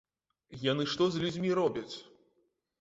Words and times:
Яны 0.71 0.87
што 0.95 1.03
з 1.17 1.21
людзьмі 1.27 1.55
робяць? 1.63 1.95